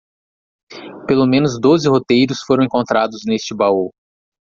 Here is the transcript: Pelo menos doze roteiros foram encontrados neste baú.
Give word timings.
Pelo 1.05 1.27
menos 1.27 1.61
doze 1.61 1.87
roteiros 1.87 2.41
foram 2.41 2.63
encontrados 2.63 3.21
neste 3.23 3.53
baú. 3.53 3.91